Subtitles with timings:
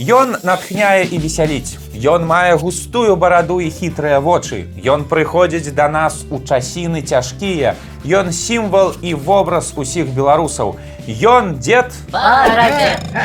[0.00, 1.76] Ён натхняе і весяліць.
[1.92, 4.64] Ён мае густую бараду і хітрыя вочы.
[4.80, 7.76] Ён прыходзіць да нас у часіны цяжкія.
[8.08, 10.80] Ён сімвал і вобраз усіх беларусаў.
[11.04, 11.92] Ён дзед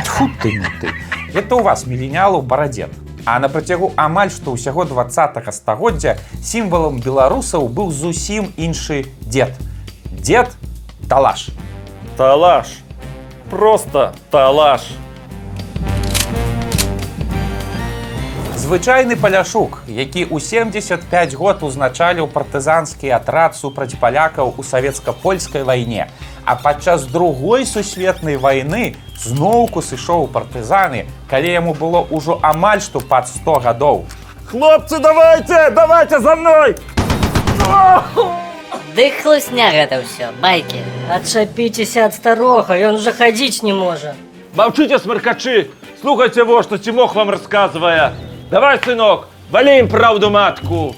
[0.03, 0.91] Тьфу ты не ты.
[1.31, 2.92] Это у вас міленялу барадзед.
[3.23, 9.55] А на працягу амаль што ўсяго два стагоддзя сімвалам беларусаў быў зусім іншы дзед.
[10.12, 10.51] Дзед
[11.07, 11.55] талаш.
[12.17, 12.83] Талаш.
[13.49, 15.04] Просто талаш.
[18.65, 26.09] Звычайны паляшук, які ў 75 год узначаліў партызанскі атрад супраць палякаў у савецка-польскай вайне.
[26.49, 33.05] А падчас другой сусветнай вайны зноўку сышоў у партызаны, калі яму было ўжо амаль што
[33.05, 34.09] пад 100 гадоў.
[34.49, 36.73] Хлопцы, давайте, давайте за мной!
[38.97, 40.81] Ды хлусня гэта ўсё, байкі.
[41.13, 44.17] Адчапіцеся ад старога, ён жа хадзіць не можа.
[44.57, 45.70] Молчите, смеркачи!
[46.01, 48.13] Слухайте во, что Тимох вам рассказывая.
[48.52, 50.96] Давай, сынок, валим правду матку.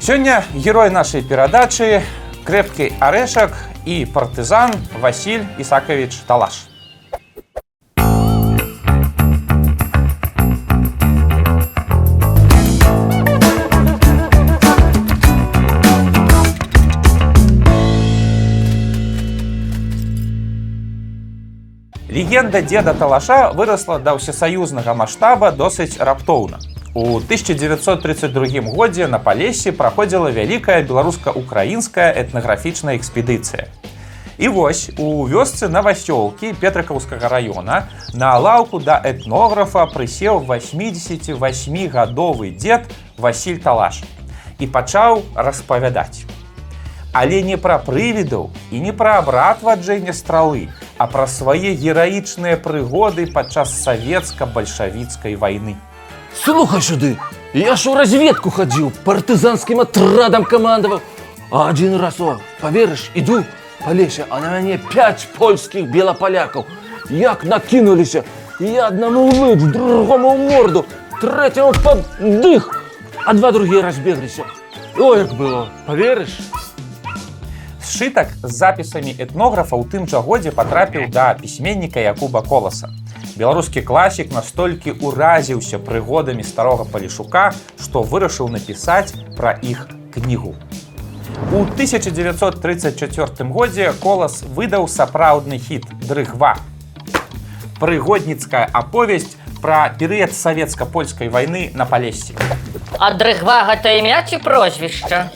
[0.00, 2.02] Сёння герой нашай перадачы,
[2.42, 3.54] крэпкі арэшак
[3.86, 6.71] і партызан Васіль Ісакавіч Талаш.
[22.22, 26.62] Легенда деда Талаша выросла да ўсесаюзнага маштаба досыць раптоўна.
[26.94, 33.66] У 1932 годзе на палесе праходзіла вялікая беларуска-украінская этнаграфічная экспедыцыя.
[34.38, 42.86] І вось у вёсцы навасёлкі петрыкаўскага раёна на лаўку да этнографа прысеў 88гадовы дзед
[43.18, 44.06] Васіль Талаш
[44.62, 46.22] і пачаў распавядаць.
[47.12, 53.74] Але не пра прывідаў і не пра абратваджэнне стралы, а пра свае гераічныя прыгоды падчас
[53.84, 55.76] савецка-бальшавіцкай вайны.
[56.34, 57.18] Слухай сюды,
[57.52, 61.02] я ж у разведку ходил, партизанским отрадом командовал.
[61.50, 63.44] А один раз, о, поверишь, иду
[63.84, 66.64] по лесе, а на мне пять польских белополяков.
[67.10, 68.16] Як накинулись,
[68.58, 70.86] я одному в лыж, другому в морду,
[71.20, 72.82] третьему под дых,
[73.26, 74.38] а два другие разбеглись.
[74.96, 76.38] Ой, як было, поверишь?
[77.92, 82.88] Сшытак з запісамі этнографа ў тым жа годзе патрапіў да пісьменніка Якуба Коласа.
[83.36, 90.56] Беларускі класік настолькі ўразіўся прыгодамі старога палішука, што вырашыў напісаць пра іх кнігу.
[91.52, 96.56] У 1934 годзе колас выдаў сапраўдны хіт дрыгва.
[97.76, 102.32] Прыгодніцкая аповесць пра перыяд савецка-польскай вайны на палесе.
[102.96, 105.28] А дрыгва гэта імя ці прозвішча?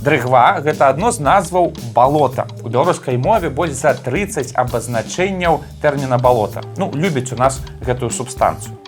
[0.00, 2.46] Дрыгва гэта адно з назваў балота.
[2.64, 6.62] У беларускай мове больш за 30 абазначэнняў тэрміна балота.
[6.80, 8.80] Ну любяць у нас гэтую субстанцыю.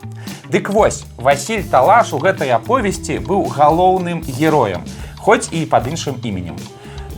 [0.49, 4.89] Дык вось Васіль Талаш у гэтай аповесці быў галоўным героем,
[5.21, 6.57] хоць і пад іншым іменем.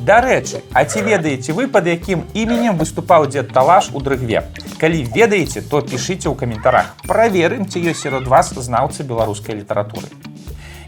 [0.03, 4.43] Дарэчы, а ці ведаеце вы пад якім іменем выступаў дзед Талаш у дрыгве.
[4.83, 6.99] Калі ведаеце, то пішыце ў каментарах.
[7.07, 10.11] Праверым, ці ёсць сярод вас знаўцы беларускай літаратуры.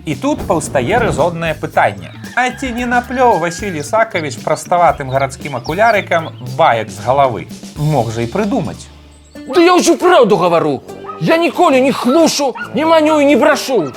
[0.06, 2.10] І тут паўстае рэзоннае пытанне.
[2.36, 7.48] А ці не наплёў Васілій Сакавіч праставатым гарадскім акулярыкам баек з галавы.
[7.80, 8.92] Мог жа і прыдумаць.
[9.32, 10.82] Да я уже правду говорю.
[11.20, 13.92] Я ніколі не хлушу, не маню и не старый.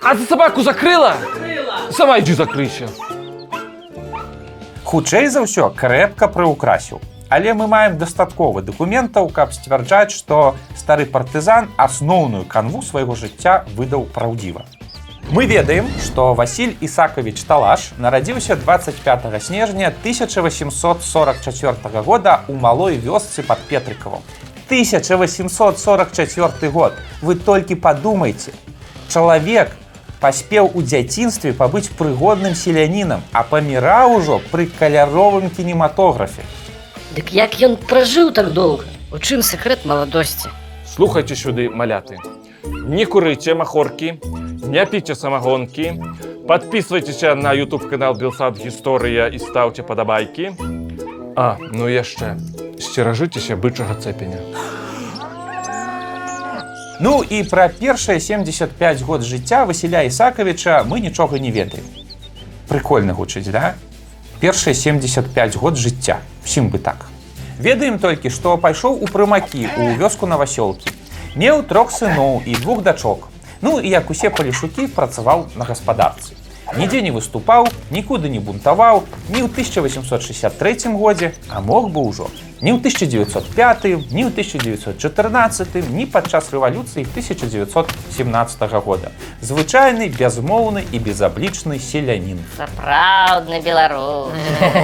[0.00, 1.16] А ты собаку закрыла?
[1.34, 1.90] Крыла.
[1.90, 2.86] Сама иди закрыйся.
[4.84, 7.02] Хутчэй за ўсё крэпка прыўкрасіў.
[7.34, 14.06] Але мы маем дастаткова дакументаў, каб сцвярджаць, што стары партызан асноўную канву свайго жыцця выдаў
[14.14, 14.62] праўдзіва.
[15.34, 23.58] Мы ведаем, што Васіль Ісакавіч Талаш нарадзіўся 25 снежня 1844 года ў малой вёсцы пад
[23.66, 24.22] Петрыкавым.
[24.70, 26.94] 1844 год.
[27.20, 28.54] Вы толькі падумайце.
[29.10, 29.74] Чалавек
[30.22, 36.46] паспеў у дзяцінстве пабыць прыгодным селянінам, а паміраў ужо пры каляровым кінематографе.
[37.18, 38.86] Дык як ён пражыў так доўга?
[39.10, 40.54] У чым сакрэт маладосці?
[40.86, 42.22] Слухайте сюды, маляты.
[42.62, 44.22] Не курыце махоркі,
[44.68, 45.92] не піце самагонкі,
[46.48, 50.52] подписывайтеся на YouTube канал Белсад Гісторыя і ставце падабайкі.
[51.36, 52.38] А, ну яшчэ,
[52.78, 54.40] сцеражыцеся бычага цэпеня.
[57.00, 61.84] Ну і пра першыя 75 год жыцця Васіля Ісакавіча мы нічога не ведаем.
[62.68, 63.74] Прыкольна гучыць, да?
[64.40, 66.20] Першыя 75 год жыцця.
[66.44, 67.10] Усім бы так.
[67.58, 70.90] Ведаем толькі, што пайшоў у прымакі ў вёску навасёлкі.
[71.34, 73.33] Меў трох сыноў і двух дачок.
[73.64, 76.36] Ну і як усе палішукі працаваў на гаспадарцы.
[76.76, 82.28] Нідзе не выступаў, нікуды не бунтаваў, ні ў 1863 годзе, а мог бы ўжо
[82.60, 89.12] ні ў 1905, ні ў 1914, ні падчас рэвалюцыі 1917 года.
[89.40, 92.44] Звычайны, бязмоўны і безаблічны селянін.
[92.56, 94.32] Сапраўдны беларус.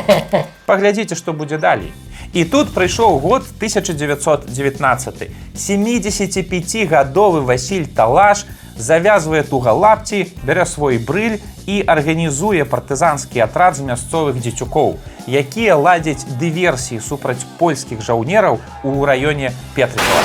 [0.69, 1.93] Паглядзіце, што будзе далей.
[2.33, 5.33] І тут прыйшоў год 1919.
[5.57, 8.45] 75гадовы Васіль Талаш
[8.77, 17.01] завязвае тугалапці, бярэ свой брыль і арганізуе партызанскі атрад з мясцовых дзецюкоў, якія ладзяць дыверсіі
[17.01, 20.23] супраць польскіх жаўнераў у раёне Петрыкова.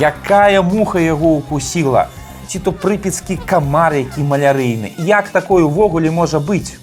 [0.00, 2.08] Якая муха яго укусіла?
[2.48, 4.96] Ці то прыпецкі камар, які малярыйны.
[4.98, 6.80] Як такое ўвогуле можа быць?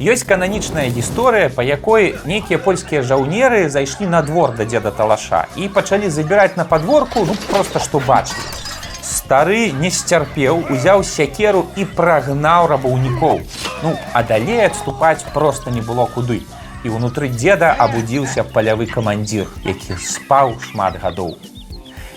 [0.00, 5.68] Ёсць кананічная гісторыя, па якой нейкія польскія жаўнеры зайшлі на двор да дзеда талаша і
[5.68, 8.61] пачалі забіраць на падворку ну просто што бачылі.
[9.22, 13.38] Стары не сцярпеў, узяў сякеру і прагнаў рабаўнікоў.
[13.84, 16.42] Ну, а далей адступаць проста не было куды.
[16.82, 21.36] І ўнутры дзеда абудзіўся палявы камандзір, які спаў шмат гадоў.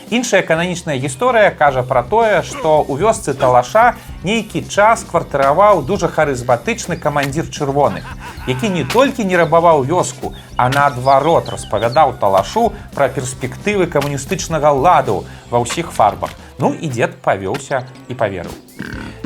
[0.10, 3.86] Іншая кананічная гісторыя кажа пра тое, што ў вёсцы талаша
[4.26, 8.06] нейкі час кватараваў дужа харызматычны камандзір чырвоных,
[8.50, 15.22] які не толькі не рабаваў вёску, а наадварот распавядаў талашу пра перспектывы камуністычнага ладу
[15.54, 16.34] ва ўсіх фарбах.
[16.58, 18.54] Ну і дзед павёўся і паверыў.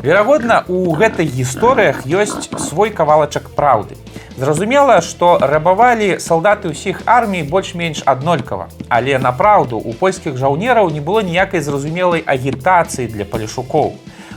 [0.02, 3.94] Верагодна, у гэтай гісторыях ёсць свой кавалачак праўды.
[4.40, 8.72] Зразумела, што рабавалі салдаты ўсіх армій больш-менш аднолькава.
[8.88, 13.92] Але на праўду у польскіх жаўнераў не было ніякай зразумелай агітацыі для палішукоў.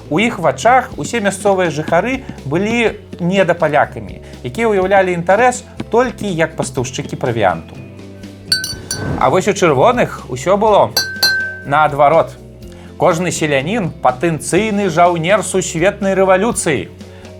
[0.09, 7.79] У іх вачах усе мясцовыя жыхары былі недапалякамі, якія ўяўлялі інтарэс толькі як пастаўшчыкі правіанту.
[9.17, 10.91] А вось у чырвоных усё было
[11.65, 12.42] наадварот.
[13.03, 16.87] Кожны селянін патэнцыйны жаўнер сусветнай рэвалюцыі.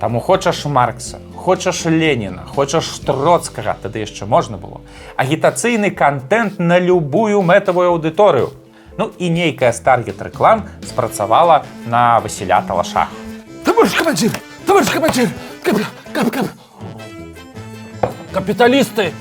[0.01, 4.81] Таму хочаш Маркса, хочаш Леніна, хочаш троцкага, тады яшчэ можна было.
[5.15, 8.51] Агітацыйны контент на любую мэтавую аўдыторыю.
[8.97, 13.07] Ну і нейкая старгет рэклам спрацавала на Васіля Талаша.
[13.63, 14.31] Товарищ командир!
[14.67, 15.29] Товарищ командир!
[15.63, 15.77] Кап,
[16.11, 16.45] кап, кап.
[18.33, 19.13] Капиталисты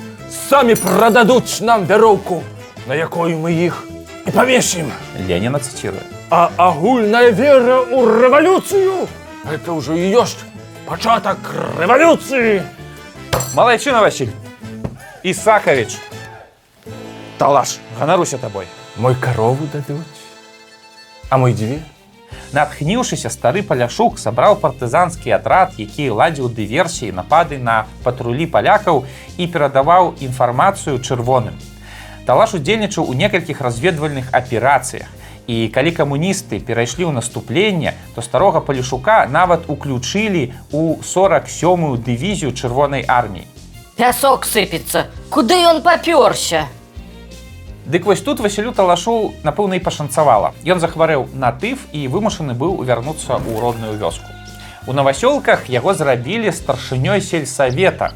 [0.51, 2.43] сами продадут нам веровку,
[2.89, 3.85] на якой мы их
[4.27, 4.91] и повесим.
[5.29, 6.12] Леніна цытіруе.
[6.35, 9.07] А агульная вера у революцию–
[9.45, 10.39] это уже и есть
[10.87, 11.37] початок
[11.79, 12.63] революции.
[13.55, 14.31] Малайчына Васіль.
[15.23, 15.99] Ісакавіч.
[17.37, 18.65] Талаш, ганаруся табой.
[18.97, 20.09] Мой корову дадут,
[21.29, 21.83] а мой две.
[22.53, 29.05] Натхніўшыся стары паляшук сабраў партызанскі атрад, які ладзіў дыверсіі напады на патрулі палякаў
[29.37, 31.61] і перадаваў інфармацыю чырвоным.
[32.25, 35.13] Талаш удзельнічаў у некалькіх разведвальных аперацыях.
[35.47, 43.03] І калі камуністы перайшлі ў наступленне, то старога палішука нават уключылі ў 47ю дывізію чырвонай
[43.03, 43.47] арміі.
[43.99, 45.11] Пясок сыпецца.
[45.31, 46.71] Куды ён папёрся?
[47.85, 50.55] Дык вось тут Васілю талашу напэўна і пашанцавала.
[50.63, 54.31] Ён захварэў на тыф і вымушаны быў вярнуцца ў родную вёску.
[54.87, 58.15] У навасёлках яго зрабілі старшынёй сельсавета.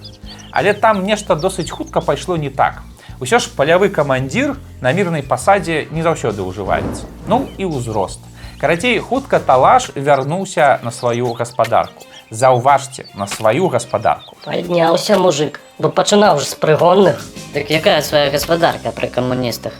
[0.51, 2.83] Але там нешта досыць хутка пайшло не так.
[3.19, 7.09] Усё ж палявы камандзір на мірнай пасадзе не заўсёды ўжываецца.
[7.25, 8.21] Ну і ўзрост.
[8.61, 12.05] Карацей, хутка талаш вярнуўся на сваю гаспадарку.
[12.29, 14.37] Заўважце на сваю гаспадарку.
[14.45, 17.25] Падняўся мужик, бо пачынаў ж з прыгонных.
[17.57, 19.73] Дык якая свая гаспадарка пры камуністах?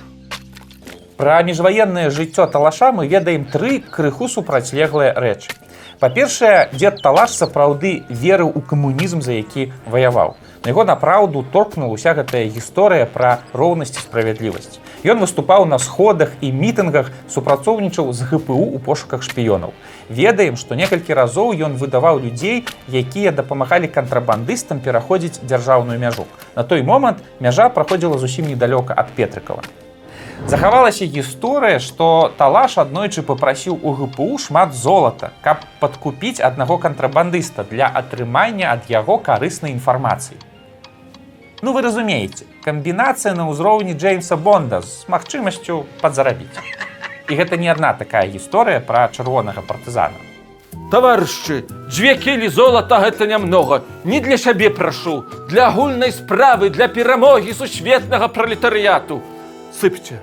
[1.21, 5.53] Пра міжваеннае жыццё талаша мы ведаем тры крыху супрацьлеглыя рэчы.
[6.01, 10.37] Па-першае, дзед талаш сапраўды верыў у камунізм, за які ваяваў.
[10.65, 14.81] На яго напраўду торкнула уся гэтая гісторыя пра роўнасць і справядлівасць.
[15.07, 19.71] Ён выступаў на сходах і мітынгах, супрацоўнічаў з ГПУ у пошуках шпіёнаў.
[20.11, 26.27] Ведаем, што некалькі разоў ён выдаваў людзей, якія дапамагалі кантрабандыстам пераходзіць дзяржаўную мяжу.
[26.57, 29.63] На той момант мяжа праходзіла зусім недалёка ад Петрыкова.
[30.45, 37.89] Захавалася гісторыя, што талаш аднойчы папрасіў у ГПУ шмат золата, каб падкупіць аднаго кантрабандыста для
[37.89, 40.37] атрымання ад яго карыснай інфармацыі.
[41.65, 46.53] Ну вы разумееце, камбінацыя на ўзроўні Джеймса Бонда з магчымасцю падзарабіць.
[47.27, 50.21] І гэта не адна такая гісторыя пра чырвонага партызана.
[50.93, 53.81] Товарищи, две кілі золота гэта нямнога.
[54.05, 59.23] Не для сябе прашу, для агульнай справы, для перамогі сусветнага пролетарыяту.
[59.73, 60.21] Сыпце.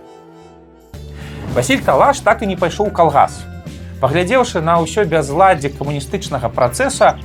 [1.54, 3.44] Васіль Талаш так і не пайшоў калгас.
[4.02, 7.20] Паглядзеўшы на ўсё бязладдзе камуністычнага працэса,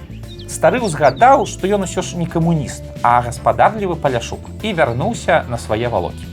[0.46, 5.88] стары ўзгадаў, што ён усё ж не камуніст, а гаспадарлівы паляшук і вярнуўся на свае
[5.88, 6.24] валокі.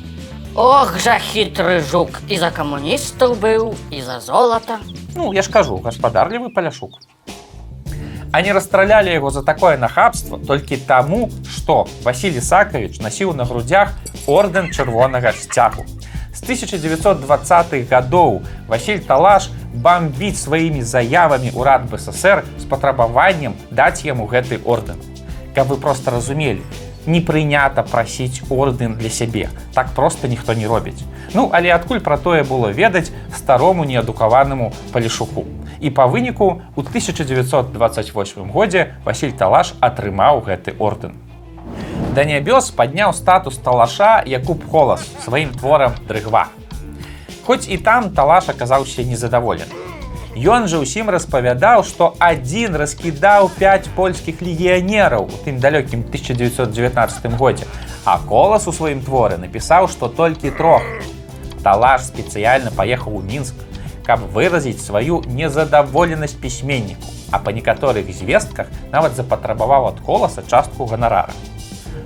[0.55, 4.79] Ох жа хітры жук і за камуністаў быў і за золата.
[5.15, 6.99] Ну, я ж кажу, гаспадарлівы паляшук.
[8.35, 13.93] А не расстралялі яго за такое нахабство толькі таму, што Васілій Сакавіч насіў на грудях
[14.27, 15.85] ордэн чырвонага сцягу.
[16.35, 24.59] З 1920-х гадоў Васіль Талаш бамбіць сваімі заявамі ўрад БССР з патрабаваннем даць яму гэты
[24.67, 24.99] ордэн.
[25.55, 26.59] Каб вы проста разумелі,
[27.07, 29.47] не прынята прасіць ордэн для сябе.
[29.71, 31.07] Так проста ніхто не робіць.
[31.31, 35.47] Ну, але адкуль пра тое было ведаць старому неадукаванаму палішуку.
[35.85, 41.13] І па выніку у 1928 годзе Васіль Талаш атрымаў гэты ордэн.
[42.17, 46.47] Да нябёс падняў статус талаша Якуб Холас сваім творам дрыгва.
[47.45, 49.69] Хоць і там талаш аказаўся незадаволен.
[50.33, 57.69] Ён жа ўсім распавядаў, што адзін раскідаў 5 польскіх легіянераў у тым далёкім 1919 годзе.
[58.09, 60.81] А колас у сваім творы напісаў, што толькі трох.
[61.61, 63.53] Талаш спецыяльна паехаў у мінск,
[64.05, 71.33] каб выразіць сваю незадаволенасць пісьменніку, а па некаторых звестках нават запатрабаваў ад коласа частку ганарара.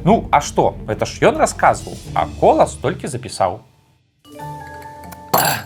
[0.03, 3.60] Ну, а што, гэта ж ён расказваў, а колас толькі запісаў.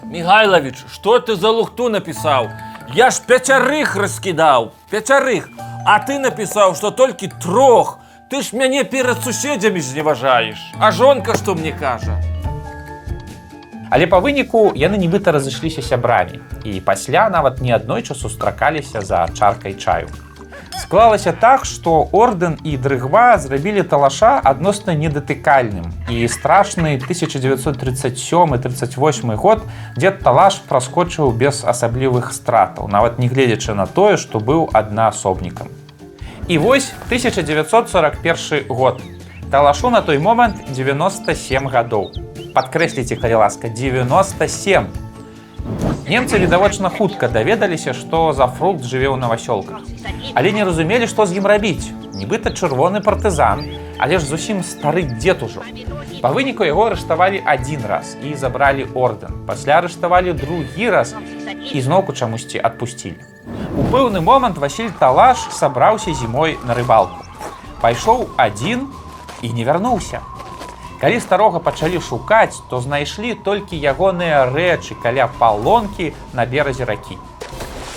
[0.03, 2.49] Михайлович, что ты за лухту написал?
[2.93, 5.49] Я ж пяцярых раскидал, пяцярых.
[5.85, 7.97] А ты написал, что только трох.
[8.29, 10.71] Ты ж мяне перед суседзямі зневажаешь.
[10.79, 12.32] А жонка что мне кажа?
[13.93, 19.77] Але па выніку яны нібыта разышліся сябрамі і пасля нават не аднойчы сустракаліся за чаркай
[19.77, 20.09] чаю.
[20.81, 25.93] Склалася так, што ордэн і дрыгва зрабілі талаша адносна недатыкальным.
[26.09, 29.61] І страшны 1937-38 год
[29.95, 35.69] дзед талаш праскочыў без асаблівых стратаў, нават не гледзячы на тое, што быў аднаасобнікам.
[36.49, 39.01] І вось 1941 год.
[39.51, 42.32] Талашу на той момант 97 гадоў.
[42.53, 44.85] Падкрэсліце, калі ласка, 97.
[46.05, 49.81] Немцы відавочна хутка даведаліся, што за фрукт жыве ў навасёлках.
[50.37, 51.89] Але не разумелі, што з ім рабіць.
[52.13, 53.65] Нібыта чырвоны партызан,
[53.97, 55.65] але ж зусім стары дзед ужо.
[56.21, 59.33] Па выніку яго арыштавалі адзін раз і забралі ордэн.
[59.49, 61.15] Пасля арыштавалі другі раз
[61.73, 63.17] і зноўку чамусьці адпусцілі.
[63.73, 67.25] У пэўны момант Васіль Талаш сабраўся зімой на рыбалку.
[67.81, 68.93] Пайшоў адзін
[69.41, 70.21] і не вярнуўся.
[71.03, 77.17] Калі старога пачалі шукаць, то знайшлі толькі ягоныя рэчы каля палонкі на беразе ракі.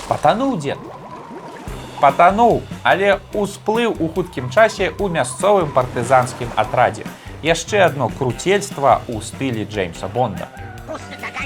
[0.09, 0.81] Патануў дзед.
[2.01, 7.07] Патануў, але усплыў у хуткім часе ў мясцовым партызанскім атрадзе.
[7.47, 10.51] Яшчэ адно круцельства ў стылі Джеймса Бонда.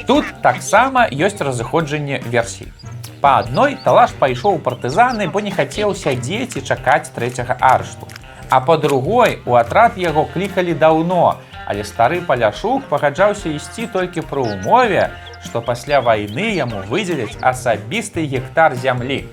[0.09, 2.73] Тут таксама ёсць разыходжанне версій.
[3.21, 8.09] Па адной талаш пайшоў партызаны, бо не хацеў сядзець і чакаць трэцяга арышту.
[8.51, 14.43] А па другой у атрад яго клікалі даўно, але стары паляшук пагаджаўся ісці толькі пры
[14.43, 15.07] ўмове,
[15.45, 19.23] што пасля вайны яму выдзеляць асабісты гектар зямлі.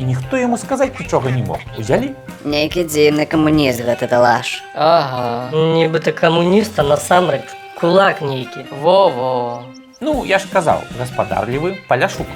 [0.00, 1.60] І ніхто яму сказаць нічога не мог.
[1.76, 2.16] Узялі.
[2.48, 4.64] Нейкі дзіўны камуніст гэта талаш.
[4.72, 7.44] Ага, нібыта камуніста насамрэч
[7.76, 8.64] кулак нейкі.
[8.80, 9.68] Во-во.
[10.00, 12.26] Ну, я ж казаў, гаспадарлівы паляшук.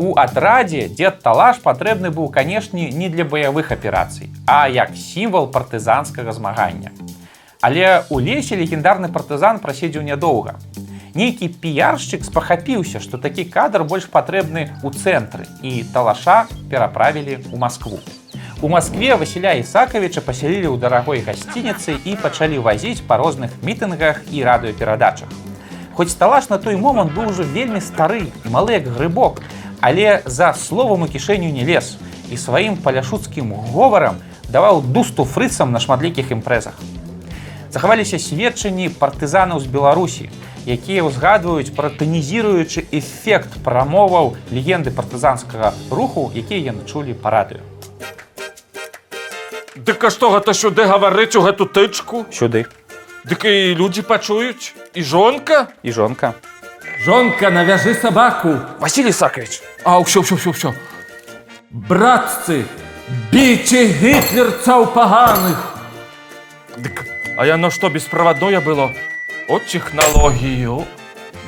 [0.00, 6.32] У атрадзе дзед талаш патрэбны быў, канешне, не для баявых аперацый, а як сімвал партызанскага
[6.32, 6.92] змагання.
[7.60, 10.56] Але ў лесе легендарны партызан праседзеў нядоўга.
[11.12, 18.00] Нейкі піяршчык спахапіўся, што такі кадр больш патрэбны ў цэнтры і талаша пераправілі ў Маскву.
[18.64, 24.48] У Маскве Васіля Ісакавіча пасялілі ў дарагой гасцініцы і пачалі вазіць па розных мітынгах і
[24.48, 25.28] радыёперадачах.
[25.92, 29.44] Хоць талаш на той момант быў ужо вельмі стары і малы як грыбок,
[29.80, 31.96] але за словам у кішэню не лез
[32.30, 36.74] і сваім паляшуцкім говорам даваў дусту фрыцам на шматлікіх імпрэзах.
[37.70, 40.30] Захаваліся сведчанні партызанаў з Беларусі,
[40.66, 47.62] якія ўзгадваюць пра тонізіруючы эфект прамоваў легенды партызанскага руху, якія яны чулі па радыё.
[49.78, 52.26] Дык а што гэта сюды гаварыць у гэту тычку?
[52.34, 52.66] Сюды
[53.24, 55.68] Дык і людзі пачуюць і жонка?
[55.82, 56.34] і жонка.
[57.04, 58.60] Жонка, навяжи собаку.
[58.78, 60.74] Василий Исакович, А, все, все, все, все.
[61.70, 62.66] Братцы,
[63.32, 65.76] бейте гитлерцаў поганых.
[66.76, 67.06] Дык,
[67.38, 68.90] а яно што беспроводное было?
[69.48, 70.84] От технологію.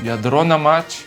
[0.03, 1.05] Ядро на матч.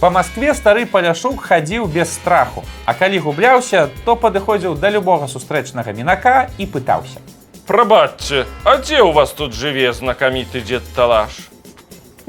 [0.00, 5.92] Па Маскве стары паляшук хадзіў без страху, а калі губляўся, то падыходзіў да любога сустрэчнага
[5.92, 7.20] мінака і пытаўся.
[7.66, 11.48] Прабачце, а дзе ў вас тут жыве знакаміты дзед Талаш?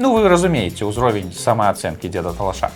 [0.02, 2.72] Ну вы разумееце ўзровень самаацэнкі дзеда талаша.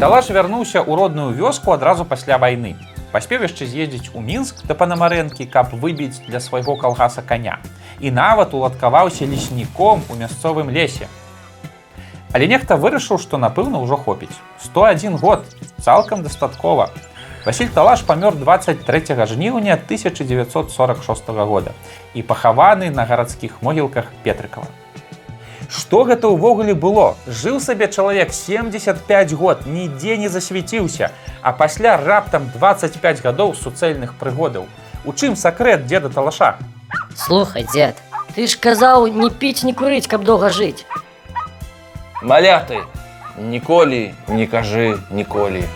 [0.00, 2.70] Талаш вярнуўся ў родную вёску адразу пасля вайны.
[3.12, 7.58] Паспеў яшчэ з'ездзіць у мінск да панамарэнкі, каб выбіць для свайго калгаса каня.
[8.00, 11.12] І нават уладкаваўся лесніком у мясцовым лесе.
[12.32, 14.32] Але нехта вырашыў, што напэўна ўжо хопіць.
[14.64, 15.44] 101 год
[15.84, 16.88] цалкам дастаткова.
[17.44, 21.76] Васіль Талаш памёр 23 жніўня 1946 года
[22.16, 24.87] і пахаваны на гарадскіх могілках Петрыкова.
[25.68, 27.14] Што гэта ўвогуле было?
[27.28, 34.64] Жыў сабе чалавек 75 год, нідзе не засвяціўся, а пасля раптам 25 гадоў суцэльных прыгодаў.
[35.04, 36.56] У чым сакрэт деда Талаша?
[37.14, 38.00] Слухай, дзед,
[38.34, 40.88] ты ж казаў не піць, не курыць, каб доўга жыць.
[42.22, 42.80] Маляты,
[43.36, 45.68] ніколі не кажы ніколі.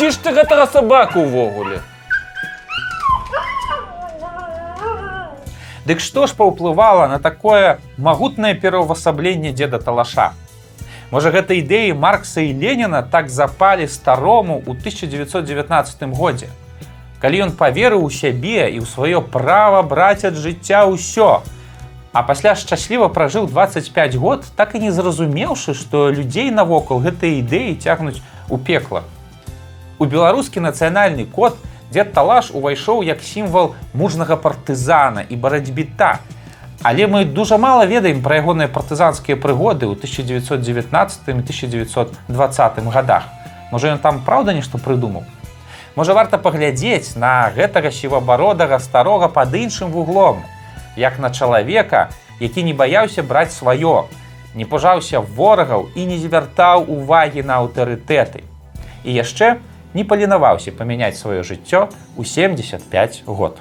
[0.00, 1.78] Ці ж ты гэтага сабаку ўвогуле?
[5.86, 10.32] Дык што ж паўплывала на такое магутнае пераўвасабленне деда Талаша?
[11.10, 16.52] Можа, гэта ідэі Маркса і Леніна так запалі старому ў 1919 годзе.
[17.18, 21.42] Калі ён паверыў у сябе і ў сваё права браць ад жыцця ўсё,
[22.12, 27.80] а пасля шчасліва пражыў 25 год, так і не зразумеўшы, што людзей навокал гэтыя ідэі
[27.80, 29.02] цягнуць у пекла.
[29.98, 31.58] У беларускі нацыянальны код
[31.90, 36.18] дзед Талаш увайшоў як сімвал мужнага партызана і барацьбіта.
[36.82, 43.24] Але мы дужа мала ведаем пра ягоныя партызанскія прыгоды ў 1919 1920 годах.
[43.70, 45.28] Можа ён там праўда нешта прыдумаў.
[45.96, 50.40] Можа варта паглядзець на гэтага сівабародага старога пад іншым вуглом,
[50.96, 52.08] як на чалавека,
[52.40, 54.06] які не баяўся браць сваё,
[54.54, 58.46] не пужаўся ворагаў і не звяртаў увагі на аўтарытэты.
[59.04, 59.58] І яшчэ
[59.94, 63.58] не паленаваўся памяняць сваё жыццё ў 75 год.